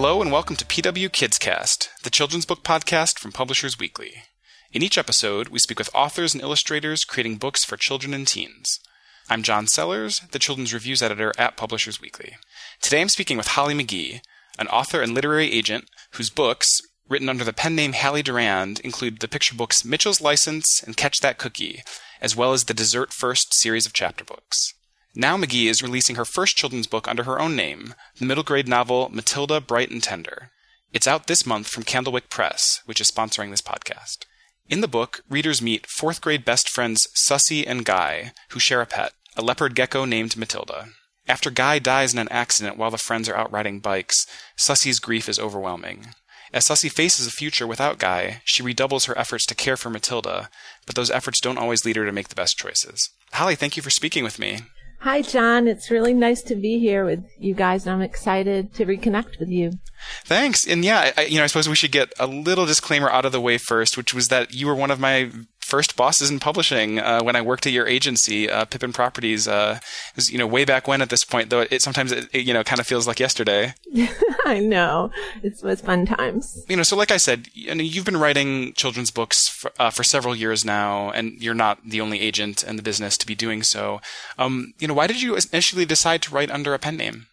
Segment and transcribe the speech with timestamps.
[0.00, 4.22] Hello and welcome to PW KidsCast, the children's book podcast from Publishers Weekly.
[4.70, 8.78] In each episode, we speak with authors and illustrators creating books for children and teens.
[9.28, 12.36] I'm John Sellers, the children's reviews editor at Publishers Weekly.
[12.80, 14.20] Today I'm speaking with Holly McGhee,
[14.56, 16.68] an author and literary agent whose books,
[17.08, 21.18] written under the pen name Hallie Durand, include the picture books Mitchell's License and Catch
[21.22, 21.82] That Cookie,
[22.20, 24.74] as well as the Dessert First series of chapter books.
[25.14, 28.68] Now McGhee is releasing her first children's book under her own name, the middle grade
[28.68, 30.50] novel Matylda Bright and Tender.
[30.92, 34.24] It's out this month from Candlewick Press, which is sponsoring this podcast.
[34.68, 38.86] In the book, readers meet fourth grade best friends Sussy and Guy, who share a
[38.86, 40.90] pet, a leopard gecko named Matylda.
[41.26, 45.28] After Guy dies in an accident while the friends are out riding bikes, Sussy's grief
[45.28, 46.08] is overwhelming.
[46.52, 50.48] As Sussy faces a future without Guy, she redoubles her efforts to care for Matylda,
[50.86, 53.10] but those efforts don't always lead her to make the best choices.
[53.32, 54.60] Holly, thank you for speaking with me.
[55.00, 55.68] Hi, John.
[55.68, 59.48] It's really nice to be here with you guys, and I'm excited to reconnect with
[59.48, 59.78] you.
[60.24, 60.66] Thanks.
[60.66, 63.30] And yeah, I, you know, I suppose we should get a little disclaimer out of
[63.30, 65.30] the way first, which was that you were one of my
[65.68, 69.46] first bosses in publishing uh, when I worked at your agency, uh, Pippin Properties.
[69.46, 71.66] Uh, it was you know way back when at this point, though.
[71.70, 73.74] It sometimes it, it you know kind of feels like yesterday.
[74.46, 75.10] I know
[75.42, 76.64] it was fun times.
[76.68, 79.90] You know, so like I said, you know, you've been writing children's books for, uh,
[79.90, 83.34] for several years now, and you're not the only agent in the business to be
[83.34, 84.00] doing so.
[84.38, 87.26] Um, you know, why did you initially decide to write under a pen name?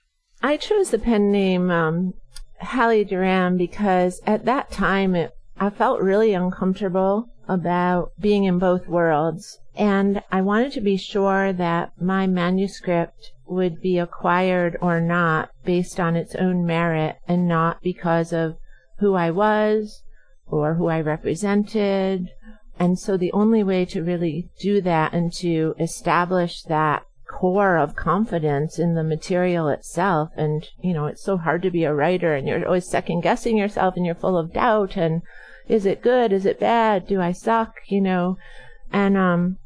[0.44, 2.14] I chose the pen name um,
[2.60, 8.88] Hallie Durand because at that time it I felt really uncomfortable about being in both
[8.88, 9.60] worlds.
[9.76, 16.00] And I wanted to be sure that my manuscript would be acquired or not based
[16.00, 18.58] on its own merit and not because of
[19.00, 20.04] who I was
[20.48, 22.32] or who I represented.
[22.80, 27.96] And so the only way to really do that and to establish that core of
[27.96, 30.30] confidence in the material itself.
[30.36, 33.58] And, you know, it's so hard to be a writer and you're always second guessing
[33.58, 35.22] yourself and you're full of doubt and
[35.68, 36.32] is it good?
[36.32, 37.08] Is it bad?
[37.08, 37.76] Do I suck?
[37.88, 38.38] You know,
[38.92, 39.58] and, um,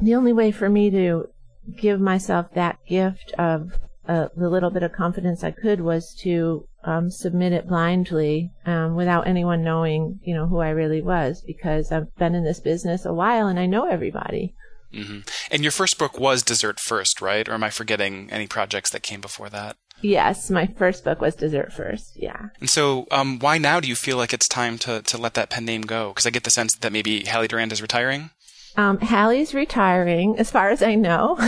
[0.00, 1.28] the only way for me to
[1.76, 3.72] give myself that gift of
[4.08, 8.94] uh, the little bit of confidence I could was to um, submit it blindly um,
[8.94, 13.04] without anyone knowing, you know, who I really was because I've been in this business
[13.04, 14.54] a while and I know everybody.
[14.94, 15.20] Mm-hmm.
[15.50, 17.48] And your first book was Dessert First, right?
[17.48, 19.76] Or am I forgetting any projects that came before that?
[20.02, 22.16] Yes, my first book was Dessert First.
[22.16, 22.48] Yeah.
[22.60, 25.50] And so, um, why now do you feel like it's time to to let that
[25.50, 26.08] pen name go?
[26.08, 28.30] Because I get the sense that maybe Hallie Durand is retiring.
[28.76, 31.38] Um, Hallie's retiring, as far as I know,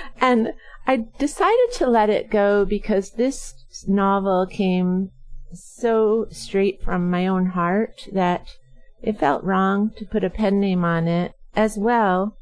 [0.20, 0.52] and
[0.86, 3.54] I decided to let it go because this
[3.88, 5.10] novel came
[5.52, 8.46] so straight from my own heart that
[9.02, 11.32] it felt wrong to put a pen name on it.
[11.56, 12.36] As well,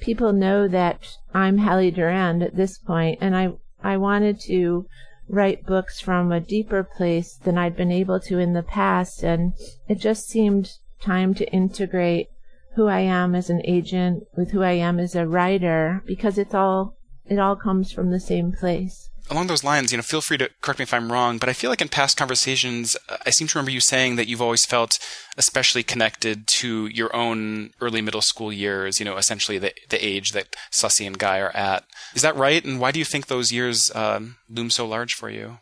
[0.00, 3.52] people know that I'm Hallie Durand at this point, and I
[3.86, 4.86] I wanted to
[5.28, 9.52] write books from a deeper place than I'd been able to in the past, and
[9.88, 12.28] it just seemed time to integrate
[12.74, 16.52] who I am as an agent with who I am as a writer because it's
[16.52, 20.38] all it all comes from the same place along those lines, you know, feel free
[20.38, 23.48] to correct me if I'm wrong, but I feel like in past conversations, I seem
[23.48, 24.98] to remember you saying that you've always felt
[25.36, 30.30] especially connected to your own early middle school years, you know, essentially the, the age
[30.32, 31.84] that Sussy and Guy are at.
[32.14, 32.64] Is that right?
[32.64, 35.58] And why do you think those years um, loom so large for you?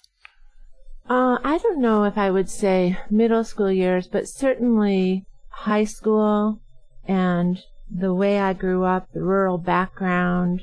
[1.09, 6.61] Uh, I don't know if I would say middle school years, but certainly high school
[7.07, 7.59] and
[7.91, 10.63] the way I grew up, the rural background,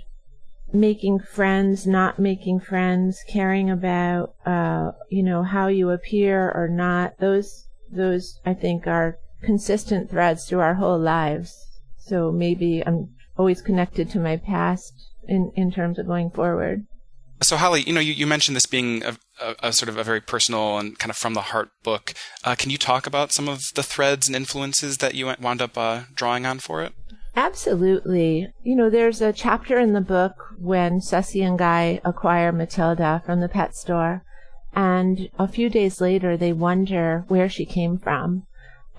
[0.73, 7.19] making friends, not making friends, caring about, uh, you know, how you appear or not.
[7.19, 11.55] Those, those, I think, are consistent threads through our whole lives.
[11.97, 14.93] So maybe I'm always connected to my past
[15.27, 16.85] in, in terms of going forward.
[17.43, 20.03] So, Holly, you know, you, you mentioned this being a, a, a, sort of a
[20.03, 22.13] very personal and kind of from the heart book.
[22.43, 25.75] Uh, can you talk about some of the threads and influences that you wound up
[25.75, 26.93] uh, drawing on for it?
[27.35, 28.51] Absolutely.
[28.63, 33.39] You know, there's a chapter in the book when Sussy and Guy acquire Matylda from
[33.39, 34.23] the pet store.
[34.73, 38.43] And a few days later, they wonder where she came from.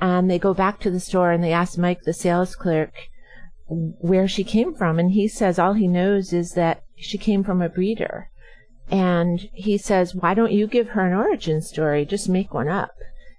[0.01, 2.93] And they go back to the store and they ask Mike, the sales clerk,
[3.69, 4.99] where she came from.
[4.99, 8.31] And he says all he knows is that she came from a breeder.
[8.91, 12.05] And he says, why don't you give her an origin story?
[12.05, 12.93] Just make one up.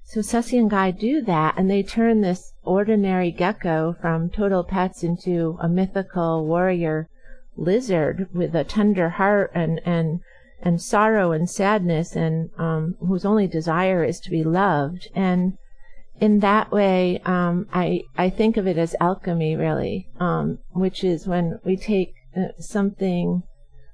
[0.05, 5.01] So Sussy and Guy do that, and they turn this ordinary gecko from Total Pets
[5.01, 7.09] into a mythical warrior
[7.55, 10.19] lizard with a tender heart and and
[10.61, 15.07] and sorrow and sadness, and um, whose only desire is to be loved.
[15.15, 15.57] And
[16.19, 21.27] in that way, um, I I think of it as alchemy, really, um, which is
[21.27, 23.43] when we take uh, something,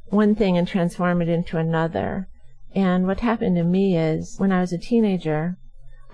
[0.08, 2.28] one thing, and transform it into another.
[2.74, 5.58] And what happened to me is when I was a teenager,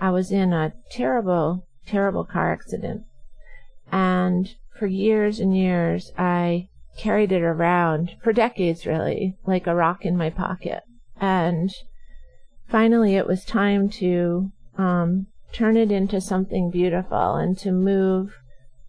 [0.00, 3.04] I was in a terrible, terrible car accident.
[3.90, 10.04] And for years and years, I carried it around for decades, really, like a rock
[10.04, 10.82] in my pocket.
[11.20, 11.70] And
[12.68, 18.34] finally, it was time to um, turn it into something beautiful and to move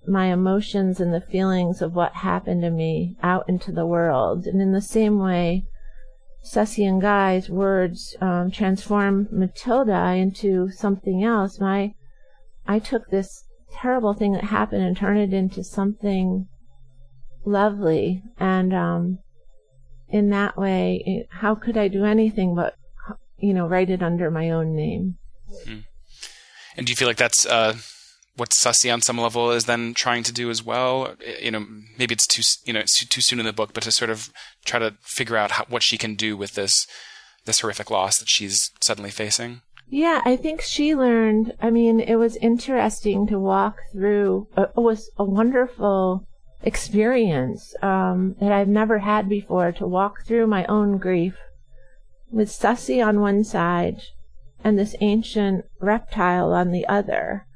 [0.08, 4.46] my emotions and the feelings of what happened to me out into the world.
[4.46, 5.66] And in the same way,
[6.54, 11.60] Sussy Guy's words um, transform Matylda into something else.
[11.60, 11.94] My,
[12.66, 16.48] I took this terrible thing that happened and turned it into something
[17.46, 18.24] lovely.
[18.38, 19.20] And um,
[20.10, 22.76] in that way, it, how could I do anything but,
[23.38, 25.18] you know, write it under my own name?
[25.66, 25.84] Mm.
[26.78, 27.78] And do you feel like that's uh,
[28.38, 31.16] what Sussy on some level is then trying to do as well?
[31.42, 31.66] You know,
[31.98, 34.32] maybe it's too you know it's too soon in the book, but to sort of
[34.66, 36.88] try to figure out how, what she can do with this
[37.46, 39.62] this horrific loss that she's suddenly facing.
[39.90, 41.54] Yeah, I think she learned.
[41.62, 44.48] I mean, it was interesting to walk through.
[44.56, 46.28] Uh, it was a wonderful
[46.62, 51.38] experience um, that I've never had before to walk through my own grief
[52.30, 54.02] with Sussy on one side
[54.64, 57.47] and this ancient reptile on the other.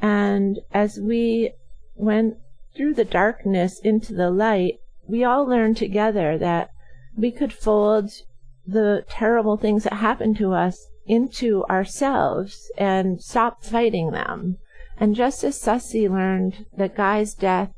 [0.00, 1.52] And as we
[1.94, 2.38] went
[2.76, 6.70] through the darkness into the light, we all learned together that
[7.16, 8.10] we could fold
[8.66, 14.58] the terrible things that happened to us into ourselves and stop fighting them.
[14.98, 17.72] And just as Sussy learned that Guy's death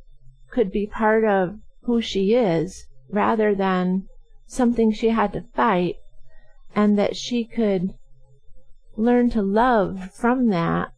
[0.51, 4.09] could be part of who she is rather than
[4.47, 5.97] something she had to fight,
[6.75, 7.95] and that she could
[8.97, 10.92] learn to love from that,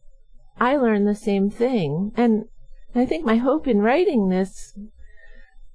[0.59, 2.11] I learned the same thing.
[2.15, 2.45] And
[2.93, 4.73] I think my hope in writing this,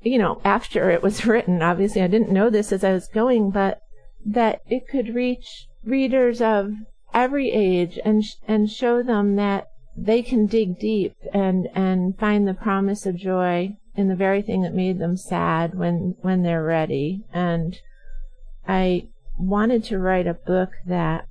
[0.00, 3.50] you know, after it was written, obviously I didn't know this as I was going,
[3.50, 3.80] but
[4.24, 6.72] that it could reach readers of
[7.12, 9.66] every age and and show them that
[9.96, 14.62] they can dig deep and and find the promise of joy in the very thing
[14.62, 17.80] that made them sad when when they're ready and
[18.68, 21.26] I wanted to write a book that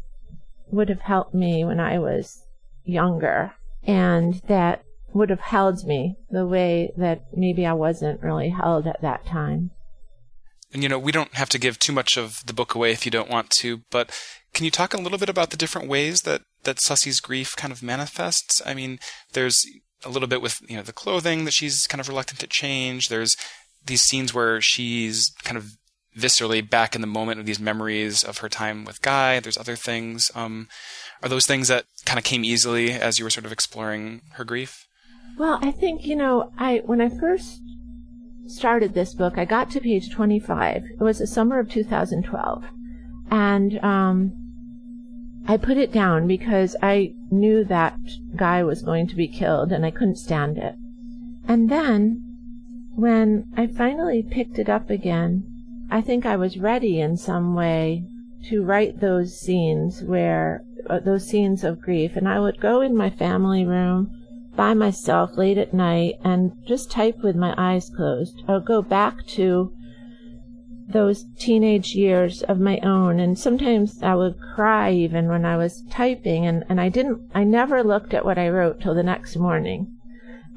[0.72, 2.46] would have helped me when I was
[2.84, 3.54] younger
[3.84, 4.84] and that
[5.14, 9.72] would have held me the way that maybe I wasn't really held at that time.
[10.72, 13.06] And you know, we don't have to give too much of the book away if
[13.06, 14.12] you don't want to, but
[14.54, 17.72] can you talk a little bit about the different ways that that Sussy's grief kind
[17.72, 18.62] of manifests?
[18.66, 19.00] I mean,
[19.34, 19.58] there's
[20.06, 23.08] a little bit with you know the clothing that she's kind of reluctant to change.
[23.08, 23.36] There's
[23.86, 25.72] these scenes where she's kind of
[26.18, 29.40] viscerally back in the moment of these memories of her time with Guy.
[29.40, 30.30] There's other things.
[30.36, 30.68] Um,
[31.22, 34.44] are those things that kind of came easily as you were sort of exploring her
[34.44, 34.88] grief?
[35.38, 37.62] Well, I think you know, I when I first
[38.48, 40.84] started this book, I got to page 25.
[41.00, 42.66] It was the summer of 2012,
[43.32, 44.34] and um,
[45.48, 47.98] I put it down because I knew that
[48.36, 50.76] guy was going to be killed, and I couldn't stand it.
[51.48, 52.24] And then,
[52.96, 55.44] when I finally picked it up again,
[55.90, 58.04] I think I was ready in some way
[58.50, 62.96] to write those scenes where Uh, those scenes of grief and I would go in
[62.96, 64.10] my family room
[64.56, 68.42] by myself late at night and just type with my eyes closed.
[68.48, 69.72] I would go back to
[70.88, 75.84] those teenage years of my own and sometimes I would cry even when I was
[75.92, 79.36] typing and, and I didn't I never looked at what I wrote till the next
[79.36, 79.96] morning.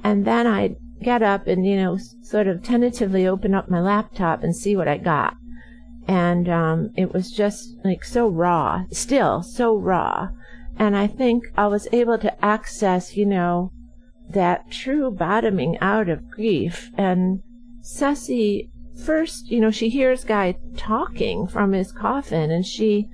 [0.03, 4.43] And then I'd get up and, you know, sort of tentatively open up my laptop
[4.43, 5.37] and see what I got.
[6.13, 10.29] And um, it was just like so raw, still so raw.
[10.77, 13.73] And I think I was able to access, you know,
[14.29, 16.91] that true bottoming out of grief.
[16.99, 17.43] And
[17.81, 23.09] Sussy, first, you know, she hears Guy talking from his coffin and she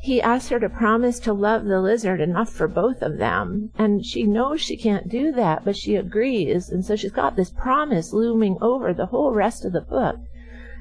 [0.00, 3.70] he asks her to promise to love the lizard enough for both of them.
[3.74, 6.70] And she knows she can't do that, but she agrees.
[6.70, 10.20] And so she's got this promise looming over the whole rest of the book.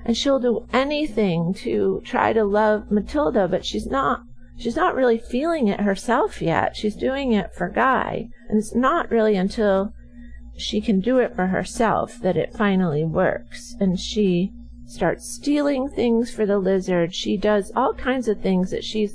[0.05, 4.21] And she'll do anything to try to love Matylda, but she's not
[4.57, 6.75] she's not really feeling it herself yet.
[6.75, 8.29] She's doing it for Guy.
[8.47, 9.93] And it's not really until
[10.57, 13.75] she can do it for herself that it finally works.
[13.79, 14.51] And she
[14.85, 17.13] starts stealing things for the lizard.
[17.13, 19.13] She does all kinds of things that she's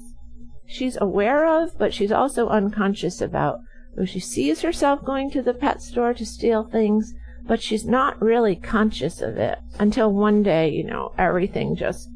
[0.67, 3.61] she's aware of, but she's also unconscious about.
[4.07, 7.13] She sees herself going to the pet store to steal things,
[7.47, 12.09] but she's not really conscious of it until one day, you know, everything just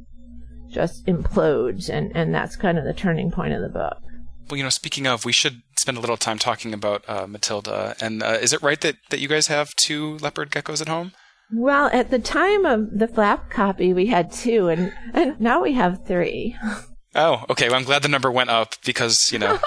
[0.71, 3.99] just implodes and, and that's kind of the turning point of the book.
[4.49, 8.01] Well, you know, speaking of, we should spend a little time talking about uh, Matylda.
[8.01, 11.13] And uh, is it right that, that you guys have two leopard geckos at home?
[11.53, 15.73] Well, at the time of the flap copy, we had two, and, and now we
[15.73, 16.57] have three.
[17.15, 17.69] Oh, okay.
[17.69, 19.57] Well, I'm glad the number went up because you know.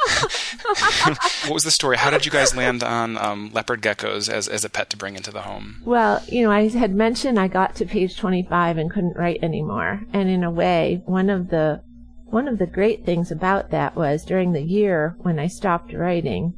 [1.45, 1.97] what was the story?
[1.97, 5.15] How did you guys land on um, leopard geckos as as a pet to bring
[5.15, 5.81] into the home?
[5.83, 10.01] Well, you know, I had mentioned I got to page 25 and couldn't write anymore,
[10.13, 11.81] and in a way, one of the
[12.25, 16.53] one of the great things about that was during the year when I stopped writing,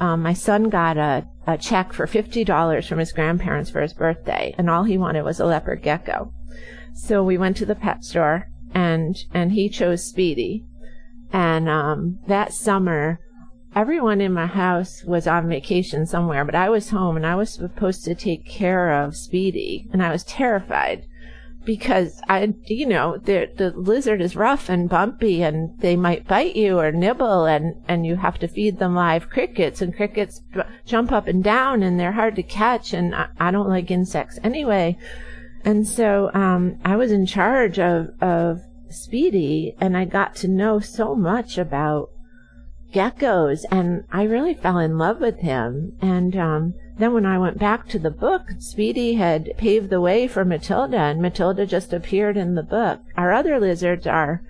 [0.00, 4.54] um, my son got a, a check for $50 from his grandparents for his birthday,
[4.58, 6.32] and all he wanted was a leopard gecko.
[6.94, 10.64] So we went to the pet store, and and he chose Speedy.
[11.32, 13.18] And um, that summer,
[13.74, 17.54] everyone in my house was on vacation somewhere, but I was home, and I was
[17.54, 21.06] supposed to take care of Speedy, and I was terrified
[21.64, 26.56] because I, you know, the the lizard is rough and bumpy, and they might bite
[26.56, 30.42] you or nibble, and and you have to feed them live crickets, and crickets
[30.84, 34.38] jump up and down, and they're hard to catch, and I, I don't like insects
[34.44, 34.98] anyway,
[35.64, 40.78] and so um, I was in charge of of Speedy, and I got to know
[40.78, 42.10] so much about
[42.92, 47.58] geckos, and I really fell in love with him, and um, then when I went
[47.58, 52.36] back to the book, Speedy had paved the way for Matylda, and Matylda just appeared
[52.36, 53.00] in the book.
[53.16, 54.42] Our other lizards are,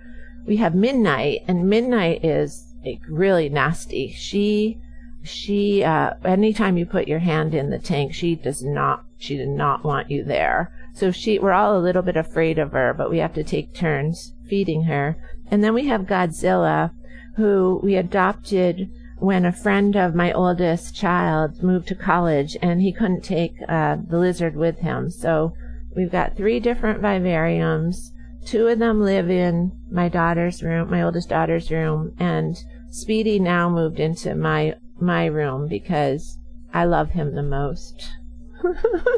[0.47, 4.13] we have Midnight, and Midnight is like, really nasty.
[4.13, 4.79] She,
[5.23, 9.49] she, uh, anytime you put your hand in the tank, she does not, she did
[9.49, 10.71] not want you there.
[10.95, 13.75] So she, we're all a little bit afraid of her, but we have to take
[13.75, 15.17] turns feeding her.
[15.51, 16.93] And then we have Godzilla,
[17.37, 22.93] who we adopted when a friend of my oldest child moved to college and he
[22.93, 25.11] couldn't take uh, the lizard with him.
[25.11, 25.53] So
[25.97, 28.13] we've got three different vivariums.
[28.45, 32.57] Two of them live in my daughter's room, my oldest daughter's room, and
[32.91, 36.39] Speedy now moved into my my room because
[36.73, 38.07] I love him the most.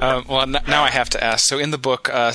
[0.03, 1.47] Um, well, n- now I have to ask.
[1.47, 2.35] So, in the book, uh,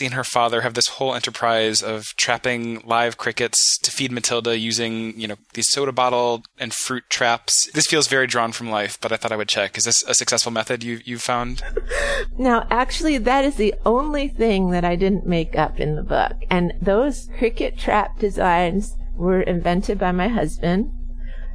[0.00, 5.18] and her father have this whole enterprise of trapping live crickets to feed Matylda using,
[5.20, 7.70] you know, these soda bottle and fruit traps.
[7.72, 9.76] This feels very drawn from life, but I thought I would check.
[9.76, 11.62] Is this a successful method you you found?
[12.38, 16.36] Now, actually, that is the only thing that I didn't make up in the book,
[16.50, 20.90] and those cricket trap designs were invented by my husband.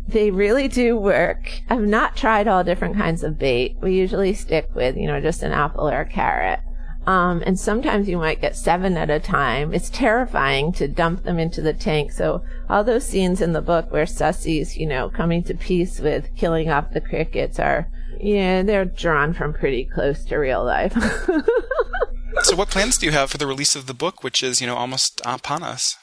[0.08, 1.62] They really do work.
[1.70, 3.76] I've not tried all different kinds of bait.
[3.82, 6.62] We usually stick with, you know, just an apple or a carrot.
[7.08, 9.74] Um, and sometimes you might get seven at a time.
[9.74, 12.12] It's terrifying to dump them into the tank.
[12.12, 16.30] So all those scenes in the book where Sussy's, you know, coming to peace with
[16.36, 20.92] killing off the crickets are, yeah, they're drawn from pretty close to real life.
[22.42, 24.68] so what plans do you have for the release of the book, which is, you
[24.68, 25.96] know, almost upon us?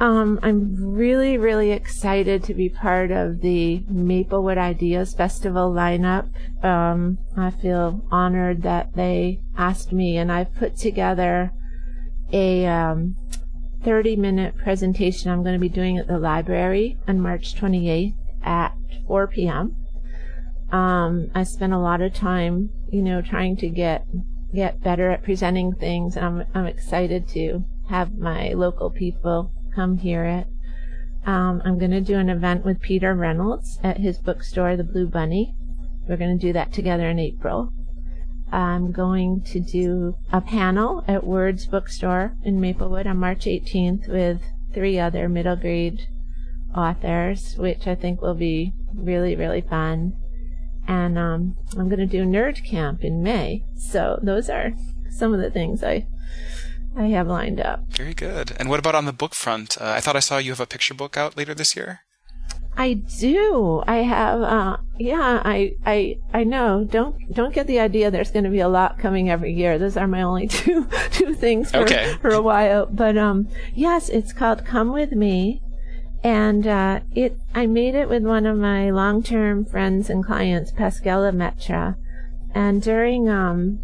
[0.00, 6.28] Um, I'm really, really excited to be part of the Maplewood Ideas Festival lineup.
[6.64, 11.52] Um, I feel honored that they asked me, and I've put together
[12.32, 13.16] a um,
[13.84, 18.74] 30 minute presentation I'm going to be doing at the library on March 28th at
[19.06, 19.76] 4 p.m.
[20.72, 24.06] Um, I spent a lot of time, you know, trying to get
[24.52, 29.98] get better at presenting things, and I'm I'm excited to have my local people come
[29.98, 30.46] hear it.
[31.26, 35.06] Um, I'm going to do an event with Peter Reynolds at his bookstore, The Blue
[35.06, 35.54] Bunny.
[36.06, 37.72] We're going to do that together in April.
[38.52, 44.42] I'm going to do a panel at Words Bookstore in Maplewood on March 18th with
[44.72, 46.06] three other middle grade
[46.76, 50.12] authors, which I think will be really, really fun.
[50.86, 53.64] And um, I'm going to do Nerd Camp in May.
[53.76, 54.72] So those are
[55.10, 56.06] some of the things I
[56.96, 57.84] I have lined up.
[57.90, 58.52] Very good.
[58.58, 59.76] And what about on the book front?
[59.80, 62.00] Uh, I thought I saw you have a picture book out later this year.
[62.76, 63.82] I do.
[63.86, 64.42] I have.
[64.42, 65.42] Uh, yeah.
[65.44, 65.72] I.
[65.86, 66.18] I.
[66.32, 66.84] I know.
[66.84, 67.16] Don't.
[67.32, 68.10] Don't get the idea.
[68.10, 69.78] There's going to be a lot coming every year.
[69.78, 72.16] Those are my only two two things for okay.
[72.20, 72.86] for a while.
[72.86, 75.62] But um, yes, it's called Come with Me,
[76.24, 77.38] and uh, it.
[77.54, 81.94] I made it with one of my long term friends and clients, Pascal Lemaître,
[82.54, 83.78] and during um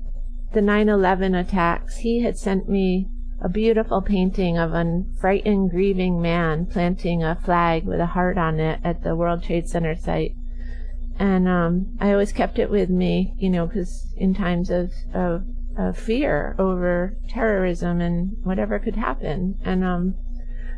[0.52, 3.08] the 9/11 attacks, he had sent me
[3.40, 8.60] a beautiful painting of a frightened, grieving man planting a flag with a heart on
[8.60, 10.34] it at the World Trade Center site.
[11.18, 15.44] And um, I always kept it with me, you know, because in times of, of,
[15.76, 19.58] of, fear over terrorism and whatever could happen.
[19.62, 20.14] And um,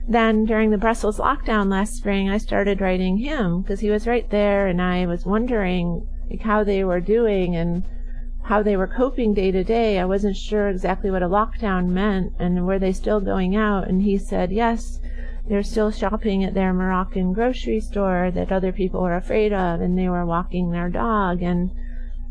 [0.09, 4.29] then during the Brussels lockdown last spring, I started writing him because he was right
[4.31, 7.85] there, and I was wondering like, how they were doing and
[8.44, 9.99] how they were coping day to day.
[9.99, 13.88] I wasn't sure exactly what a lockdown meant and were they still going out.
[13.88, 14.99] And he said, yes,
[15.49, 19.96] they're still shopping at their Moroccan grocery store that other people were afraid of and
[19.96, 21.42] they were walking their dog.
[21.42, 21.70] And,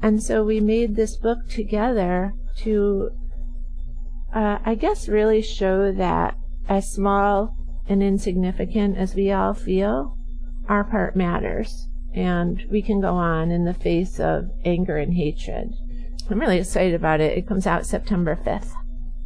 [0.02, 3.12] and so we made this book together to,
[4.34, 6.36] uh, I guess really show that
[6.68, 7.56] as small
[7.88, 10.18] and insignificant as we all feel,
[10.68, 11.88] our part matters.
[12.14, 15.74] And we can go on in the face of anger and hatred.
[16.32, 17.38] I'm really excited about it.
[17.38, 18.72] It comes out September 5th.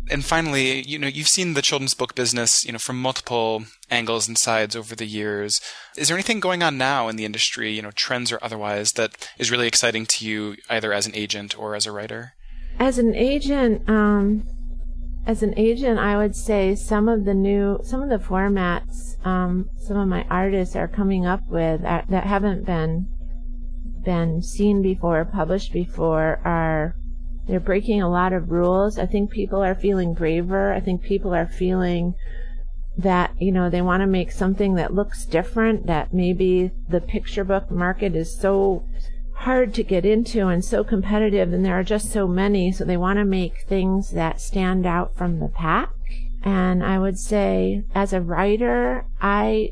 [0.10, 4.28] And finally, you know, you've seen the children's book business, you know, from multiple angles
[4.28, 5.60] and sides over the years.
[5.98, 9.32] Is there anything going on now in the industry, you know, trends or otherwise, that
[9.40, 12.34] is really exciting to you, either as an agent or as a writer?
[12.80, 14.44] As an agent, um,
[15.26, 19.70] as an agent, I would say some of the new, some of the formats, um,
[19.78, 23.08] some of my artists are coming up with uh, that haven't been
[24.06, 26.96] been seen before, published before, are
[27.48, 28.98] they're breaking a lot of rules.
[28.98, 30.74] I think people are feeling braver.
[30.74, 32.16] I think people are feeling
[32.98, 35.88] that you know they want to make something that looks different.
[35.88, 38.86] That maybe the picture book market is so
[39.36, 42.98] hard to get into and so competitive and there are just so many so they
[42.98, 45.92] want to make things that stand out from the pack
[46.42, 49.70] and i would say as a writer i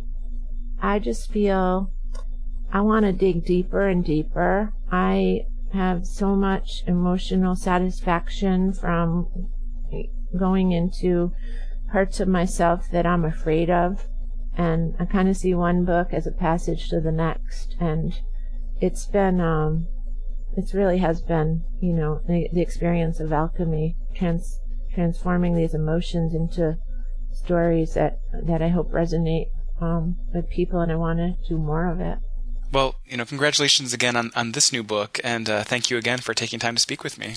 [0.82, 1.90] i just feel
[2.74, 4.74] i want to dig deeper and deeper.
[4.92, 9.27] I have so much emotional satisfaction from
[10.38, 11.32] going into
[11.92, 14.08] parts of myself that i'm afraid of.
[14.58, 17.75] And i kind of see one book as a passage to the next.
[17.80, 18.20] And
[18.82, 19.88] it's been um,
[20.58, 24.60] it really has been you know the, the experience of alchemy trans
[24.94, 26.77] transforming these emotions into
[27.32, 29.48] stories that that I hope resonate
[29.82, 32.20] um, with people, and I want to do more of it.
[32.74, 36.18] Well, you know, congratulations again on, on this new book, and uh, thank you again
[36.18, 37.36] for taking time to speak with me.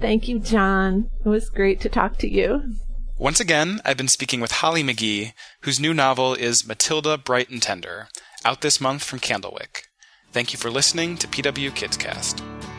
[0.00, 1.10] Thank you, John.
[1.22, 2.76] It was great to talk to you.
[3.18, 7.60] Once again, I've been speaking with Holly McGhee, whose new novel is Matylda Bright and
[7.60, 8.08] Tender,
[8.42, 9.82] out this month from Candlewick.
[10.32, 12.69] Thank you for listening to PW KidsCast.